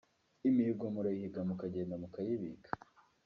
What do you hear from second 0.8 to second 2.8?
murayihiga mukagenda mukayibika